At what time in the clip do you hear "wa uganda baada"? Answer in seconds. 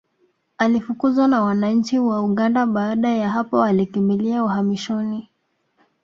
1.99-3.09